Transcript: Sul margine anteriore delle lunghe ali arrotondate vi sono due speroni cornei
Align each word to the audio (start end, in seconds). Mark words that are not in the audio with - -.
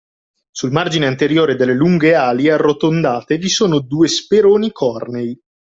Sul 0.49 0.71
margine 0.71 1.05
anteriore 1.05 1.53
delle 1.55 1.75
lunghe 1.75 2.15
ali 2.15 2.49
arrotondate 2.49 3.37
vi 3.37 3.49
sono 3.49 3.79
due 3.81 4.07
speroni 4.07 4.71
cornei 4.71 5.39